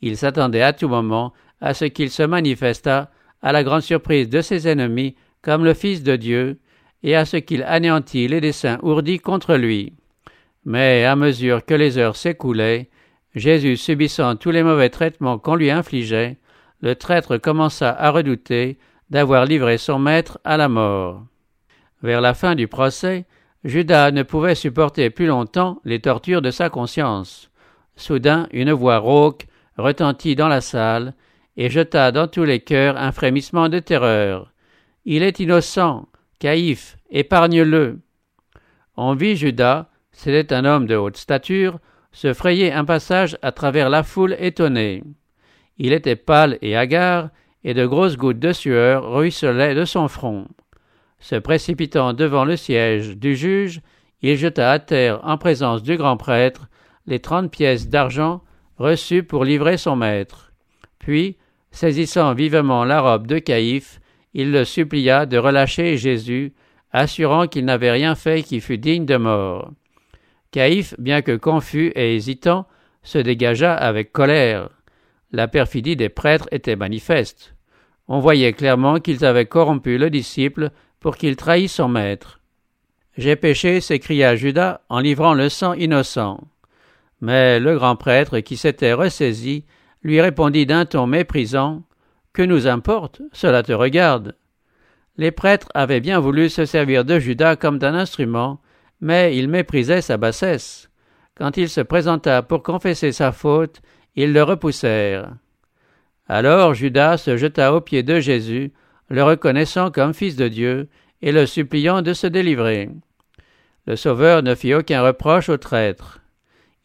Il 0.00 0.16
s'attendait 0.16 0.62
à 0.62 0.72
tout 0.72 0.88
moment 0.88 1.32
à 1.60 1.74
ce 1.74 1.84
qu'il 1.84 2.10
se 2.10 2.22
manifestât, 2.22 3.10
à 3.40 3.52
la 3.52 3.62
grande 3.62 3.82
surprise 3.82 4.28
de 4.28 4.40
ses 4.40 4.68
ennemis, 4.68 5.16
comme 5.42 5.64
le 5.64 5.74
Fils 5.74 6.02
de 6.02 6.16
Dieu, 6.16 6.58
et 7.02 7.16
à 7.16 7.24
ce 7.24 7.36
qu'il 7.36 7.62
anéantît 7.64 8.28
les 8.28 8.40
desseins 8.40 8.78
ourdis 8.82 9.18
contre 9.18 9.56
lui. 9.56 9.94
Mais 10.64 11.04
à 11.04 11.16
mesure 11.16 11.64
que 11.64 11.74
les 11.74 11.98
heures 11.98 12.16
s'écoulaient, 12.16 12.88
Jésus 13.34 13.76
subissant 13.76 14.36
tous 14.36 14.50
les 14.50 14.62
mauvais 14.62 14.90
traitements 14.90 15.38
qu'on 15.38 15.56
lui 15.56 15.70
infligeait, 15.70 16.38
le 16.80 16.94
traître 16.94 17.38
commença 17.38 17.90
à 17.90 18.10
redouter 18.10 18.78
d'avoir 19.10 19.44
livré 19.44 19.78
son 19.78 19.98
maître 19.98 20.38
à 20.44 20.56
la 20.56 20.68
mort. 20.68 21.24
Vers 22.02 22.20
la 22.20 22.34
fin 22.34 22.54
du 22.54 22.66
procès, 22.66 23.24
Judas 23.64 24.10
ne 24.10 24.22
pouvait 24.22 24.56
supporter 24.56 25.10
plus 25.10 25.26
longtemps 25.26 25.80
les 25.84 26.00
tortures 26.00 26.42
de 26.42 26.50
sa 26.50 26.68
conscience. 26.68 27.50
Soudain, 27.94 28.48
une 28.52 28.72
voix 28.72 28.98
rauque 28.98 29.46
retentit 29.76 30.34
dans 30.34 30.48
la 30.48 30.60
salle 30.60 31.14
et 31.56 31.70
jeta 31.70 32.10
dans 32.10 32.26
tous 32.26 32.44
les 32.44 32.60
cœurs 32.60 32.96
un 32.96 33.12
frémissement 33.12 33.68
de 33.68 33.78
terreur. 33.78 34.52
Il 35.04 35.22
est 35.22 35.38
innocent, 35.40 36.08
Caïphe, 36.38 36.96
épargne-le. 37.10 38.00
On 38.96 39.14
vit 39.14 39.36
Judas, 39.36 39.88
c'était 40.10 40.52
un 40.52 40.64
homme 40.64 40.86
de 40.86 40.96
haute 40.96 41.16
stature, 41.16 41.78
se 42.10 42.32
frayer 42.34 42.72
un 42.72 42.84
passage 42.84 43.38
à 43.42 43.52
travers 43.52 43.90
la 43.90 44.02
foule 44.02 44.36
étonnée. 44.38 45.02
Il 45.78 45.92
était 45.92 46.16
pâle 46.16 46.58
et 46.62 46.76
hagard, 46.76 47.30
et 47.64 47.74
de 47.74 47.86
grosses 47.86 48.16
gouttes 48.16 48.40
de 48.40 48.52
sueur 48.52 49.12
ruisselaient 49.12 49.74
de 49.74 49.84
son 49.84 50.08
front. 50.08 50.48
Se 51.22 51.36
précipitant 51.36 52.12
devant 52.14 52.44
le 52.44 52.56
siège 52.56 53.16
du 53.16 53.36
juge, 53.36 53.80
il 54.22 54.36
jeta 54.36 54.72
à 54.72 54.80
terre 54.80 55.20
en 55.22 55.38
présence 55.38 55.82
du 55.84 55.96
grand 55.96 56.16
prêtre 56.16 56.68
les 57.06 57.20
trente 57.20 57.50
pièces 57.50 57.88
d'argent 57.88 58.42
reçues 58.76 59.22
pour 59.22 59.44
livrer 59.44 59.76
son 59.76 59.94
maître. 59.94 60.52
Puis, 60.98 61.36
saisissant 61.70 62.34
vivement 62.34 62.84
la 62.84 63.00
robe 63.00 63.28
de 63.28 63.38
Caïphe, 63.38 64.00
il 64.34 64.50
le 64.50 64.64
supplia 64.64 65.24
de 65.24 65.38
relâcher 65.38 65.96
Jésus, 65.96 66.54
assurant 66.90 67.46
qu'il 67.46 67.66
n'avait 67.66 67.92
rien 67.92 68.16
fait 68.16 68.42
qui 68.42 68.60
fût 68.60 68.78
digne 68.78 69.06
de 69.06 69.16
mort. 69.16 69.70
Caïphe, 70.50 70.94
bien 70.98 71.22
que 71.22 71.36
confus 71.36 71.92
et 71.94 72.16
hésitant, 72.16 72.66
se 73.04 73.18
dégagea 73.18 73.74
avec 73.74 74.12
colère. 74.12 74.70
La 75.30 75.46
perfidie 75.46 75.96
des 75.96 76.08
prêtres 76.08 76.48
était 76.50 76.76
manifeste. 76.76 77.54
On 78.08 78.18
voyait 78.18 78.52
clairement 78.52 78.98
qu'ils 78.98 79.24
avaient 79.24 79.46
corrompu 79.46 79.98
le 79.98 80.10
disciple 80.10 80.72
pour 81.02 81.16
qu'il 81.16 81.36
trahît 81.36 81.68
son 81.68 81.88
maître. 81.88 82.40
J'ai 83.18 83.36
péché, 83.36 83.80
s'écria 83.80 84.36
Judas 84.36 84.80
en 84.88 85.00
livrant 85.00 85.34
le 85.34 85.48
sang 85.50 85.74
innocent. 85.74 86.40
Mais 87.20 87.60
le 87.60 87.74
grand 87.74 87.96
prêtre, 87.96 88.38
qui 88.38 88.56
s'était 88.56 88.94
ressaisi, 88.94 89.64
lui 90.02 90.20
répondit 90.20 90.64
d'un 90.64 90.86
ton 90.86 91.06
méprisant. 91.06 91.82
Que 92.32 92.42
nous 92.42 92.66
importe, 92.66 93.20
cela 93.32 93.62
te 93.62 93.72
regarde. 93.72 94.36
Les 95.18 95.30
prêtres 95.30 95.68
avaient 95.74 96.00
bien 96.00 96.18
voulu 96.18 96.48
se 96.48 96.64
servir 96.64 97.04
de 97.04 97.18
Judas 97.18 97.56
comme 97.56 97.78
d'un 97.78 97.94
instrument, 97.94 98.60
mais 99.02 99.36
ils 99.36 99.48
méprisaient 99.48 100.00
sa 100.00 100.16
bassesse. 100.16 100.88
Quand 101.34 101.58
il 101.58 101.68
se 101.68 101.82
présenta 101.82 102.42
pour 102.42 102.62
confesser 102.62 103.12
sa 103.12 103.32
faute, 103.32 103.82
ils 104.16 104.32
le 104.32 104.42
repoussèrent. 104.42 105.34
Alors 106.28 106.72
Judas 106.72 107.18
se 107.18 107.36
jeta 107.36 107.74
aux 107.74 107.82
pieds 107.82 108.02
de 108.02 108.20
Jésus, 108.20 108.72
le 109.08 109.22
reconnaissant 109.22 109.90
comme 109.90 110.14
fils 110.14 110.36
de 110.36 110.48
Dieu 110.48 110.88
et 111.20 111.32
le 111.32 111.46
suppliant 111.46 112.02
de 112.02 112.12
se 112.12 112.26
délivrer. 112.26 112.90
Le 113.86 113.96
Sauveur 113.96 114.42
ne 114.42 114.54
fit 114.54 114.74
aucun 114.74 115.02
reproche 115.02 115.48
au 115.48 115.56
traître. 115.56 116.20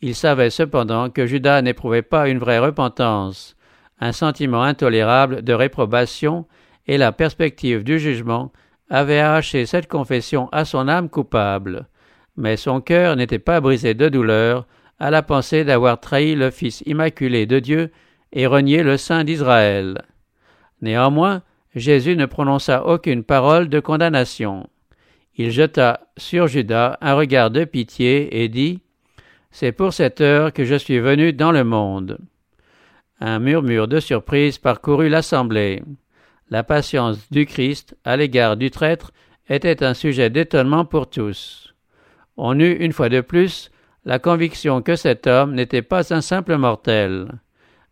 Il 0.01 0.15
savait 0.15 0.49
cependant 0.49 1.10
que 1.10 1.25
Judas 1.25 1.62
n'éprouvait 1.62 2.01
pas 2.01 2.30
une 2.30 2.38
vraie 2.38 2.60
repentance, 2.60 3.56
un 3.99 4.12
sentiment 4.12 4.63
intolérable 4.63 5.41
de 5.41 5.53
réprobation 5.53 6.45
et 6.88 6.97
la 6.97 7.12
perspective 7.12 7.84
du 7.84 7.99
jugement 7.99 8.51
avaient 8.89 9.19
arraché 9.19 9.65
cette 9.65 9.88
confession 9.88 10.49
à 10.51 10.65
son 10.65 10.88
âme 10.88 11.10
coupable. 11.10 11.88
Mais 12.36 12.58
son 12.58 12.82
cœur 12.82 13.15
n'était 13.15 13.39
pas 13.39 13.60
brisé 13.60 13.93
de 13.93 14.10
douleur 14.10 14.67
à 14.99 15.12
la 15.12 15.23
pensée 15.23 15.63
d'avoir 15.63 15.99
trahi 15.99 16.36
le 16.36 16.51
Fils 16.51 16.82
immaculé 16.86 17.45
de 17.45 17.60
Dieu 17.60 17.91
et 18.32 18.47
renié 18.47 18.84
le 18.84 18.97
Saint 18.97 19.23
d'Israël. 19.23 20.03
Néanmoins, 20.82 21.41
Jésus 21.75 22.15
ne 22.15 22.25
prononça 22.25 22.86
aucune 22.86 23.23
parole 23.23 23.69
de 23.69 23.80
condamnation. 23.80 24.67
Il 25.36 25.51
jeta 25.51 26.08
sur 26.17 26.47
Judas 26.47 26.97
un 27.01 27.13
regard 27.13 27.51
de 27.51 27.63
pitié 27.63 28.41
et 28.41 28.49
dit 28.49 28.82
C'est 29.51 29.71
pour 29.71 29.93
cette 29.93 30.21
heure 30.21 30.51
que 30.51 30.65
je 30.65 30.75
suis 30.75 30.99
venu 30.99 31.34
dans 31.34 31.51
le 31.51 31.63
monde. 31.63 32.17
Un 33.19 33.39
murmure 33.39 33.88
de 33.88 33.99
surprise 33.99 34.58
parcourut 34.58 35.10
l'assemblée. 35.10 35.84
La 36.49 36.63
patience 36.63 37.30
du 37.30 37.45
Christ 37.45 37.95
à 38.03 38.17
l'égard 38.17 38.58
du 38.58 38.71
traître 38.71 39.12
était 39.49 39.84
un 39.84 39.93
sujet 39.93 40.30
d'étonnement 40.30 40.86
pour 40.86 41.10
tous. 41.10 41.73
On 42.38 42.60
eut 42.60 42.77
une 42.80 42.93
fois 42.93 43.10
de 43.10 43.21
plus 43.21 43.71
la 44.06 44.19
conviction 44.19 44.82
que 44.82 44.95
cet 44.95 45.27
homme 45.27 45.53
n'était 45.53 45.82
pas 45.82 46.13
un 46.13 46.21
simple 46.21 46.56
mortel, 46.56 47.39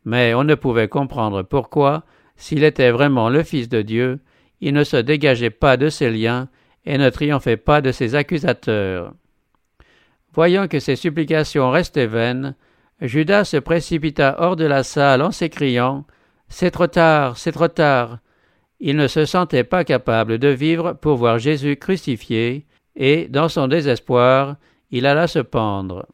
mais 0.05 0.33
on 0.33 0.43
ne 0.43 0.55
pouvait 0.55 0.87
comprendre 0.87 1.43
pourquoi 1.43 2.03
s'il 2.35 2.63
était 2.63 2.91
vraiment 2.91 3.29
le 3.29 3.43
Fils 3.43 3.69
de 3.69 3.81
Dieu, 3.81 4.19
il 4.61 4.73
ne 4.73 4.83
se 4.83 4.97
dégageait 4.97 5.49
pas 5.49 5.77
de 5.77 5.89
ses 5.89 6.09
liens 6.09 6.49
et 6.85 6.97
ne 6.97 7.09
triomphait 7.09 7.57
pas 7.57 7.81
de 7.81 7.91
ses 7.91 8.15
accusateurs. 8.15 9.13
Voyant 10.33 10.67
que 10.67 10.79
ses 10.79 10.95
supplications 10.95 11.71
restaient 11.71 12.07
vaines, 12.07 12.55
Judas 13.01 13.45
se 13.45 13.57
précipita 13.57 14.35
hors 14.39 14.55
de 14.55 14.65
la 14.65 14.83
salle 14.83 15.21
en 15.21 15.31
s'écriant 15.31 16.05
C'est 16.49 16.71
trop 16.71 16.87
tard, 16.87 17.37
c'est 17.37 17.51
trop 17.51 17.67
tard. 17.67 18.19
Il 18.79 18.97
ne 18.97 19.07
se 19.07 19.25
sentait 19.25 19.63
pas 19.63 19.83
capable 19.83 20.37
de 20.37 20.49
vivre 20.49 20.93
pour 20.93 21.15
voir 21.15 21.39
Jésus 21.39 21.77
crucifié, 21.77 22.65
et, 22.95 23.27
dans 23.27 23.49
son 23.49 23.67
désespoir, 23.67 24.55
il 24.91 25.05
alla 25.05 25.27
se 25.27 25.39
pendre. 25.39 26.05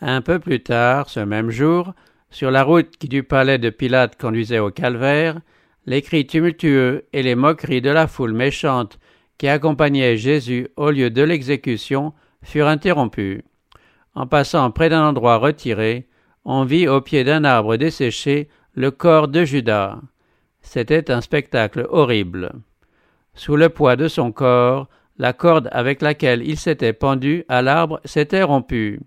Un 0.00 0.20
peu 0.20 0.38
plus 0.38 0.62
tard, 0.62 1.08
ce 1.08 1.20
même 1.20 1.50
jour, 1.50 1.94
sur 2.30 2.50
la 2.50 2.62
route 2.62 2.96
qui 2.98 3.08
du 3.08 3.22
palais 3.22 3.58
de 3.58 3.70
Pilate 3.70 4.20
conduisait 4.20 4.58
au 4.58 4.70
calvaire, 4.70 5.40
les 5.86 6.02
cris 6.02 6.26
tumultueux 6.26 7.06
et 7.12 7.22
les 7.22 7.34
moqueries 7.34 7.80
de 7.80 7.90
la 7.90 8.06
foule 8.06 8.34
méchante 8.34 8.98
qui 9.38 9.48
accompagnait 9.48 10.16
Jésus 10.16 10.68
au 10.76 10.90
lieu 10.90 11.10
de 11.10 11.22
l'exécution 11.22 12.12
furent 12.42 12.68
interrompus. 12.68 13.42
En 14.14 14.26
passant 14.26 14.70
près 14.70 14.88
d'un 14.88 15.08
endroit 15.08 15.36
retiré, 15.36 16.08
on 16.44 16.64
vit 16.64 16.88
au 16.88 17.00
pied 17.00 17.24
d'un 17.24 17.44
arbre 17.44 17.76
desséché 17.76 18.48
le 18.74 18.90
corps 18.90 19.28
de 19.28 19.44
Judas. 19.44 19.98
C'était 20.60 21.10
un 21.10 21.20
spectacle 21.20 21.86
horrible. 21.88 22.52
Sous 23.34 23.56
le 23.56 23.68
poids 23.68 23.96
de 23.96 24.08
son 24.08 24.32
corps, 24.32 24.88
la 25.18 25.32
corde 25.32 25.68
avec 25.72 26.02
laquelle 26.02 26.42
il 26.46 26.56
s'était 26.56 26.92
pendu 26.92 27.44
à 27.48 27.62
l'arbre 27.62 28.00
s'était 28.04 28.42
rompue. 28.42 29.00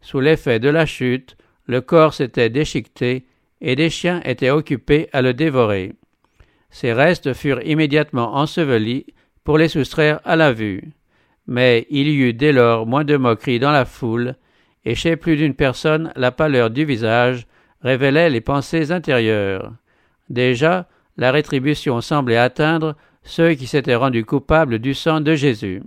Sous 0.00 0.20
l'effet 0.20 0.58
de 0.58 0.68
la 0.68 0.86
chute, 0.86 1.36
le 1.66 1.80
corps 1.80 2.14
s'était 2.14 2.50
déchiqueté 2.50 3.26
et 3.60 3.76
des 3.76 3.90
chiens 3.90 4.20
étaient 4.24 4.50
occupés 4.50 5.08
à 5.12 5.22
le 5.22 5.34
dévorer. 5.34 5.92
Ses 6.70 6.92
restes 6.92 7.32
furent 7.34 7.62
immédiatement 7.64 8.34
ensevelis 8.36 9.06
pour 9.44 9.58
les 9.58 9.68
soustraire 9.68 10.20
à 10.24 10.36
la 10.36 10.52
vue. 10.52 10.92
Mais 11.46 11.86
il 11.90 12.08
y 12.08 12.22
eut 12.22 12.34
dès 12.34 12.52
lors 12.52 12.86
moins 12.86 13.04
de 13.04 13.16
moqueries 13.16 13.58
dans 13.58 13.72
la 13.72 13.84
foule, 13.84 14.36
et 14.84 14.94
chez 14.94 15.16
plus 15.16 15.36
d'une 15.36 15.54
personne 15.54 16.12
la 16.16 16.32
pâleur 16.32 16.70
du 16.70 16.84
visage 16.84 17.46
révélait 17.82 18.30
les 18.30 18.40
pensées 18.40 18.90
intérieures. 18.90 19.72
Déjà, 20.30 20.88
la 21.16 21.30
rétribution 21.30 22.00
semblait 22.00 22.36
atteindre 22.36 22.96
ceux 23.22 23.54
qui 23.54 23.66
s'étaient 23.66 23.94
rendus 23.94 24.24
coupables 24.24 24.78
du 24.78 24.94
sang 24.94 25.20
de 25.20 25.34
Jésus. 25.34 25.82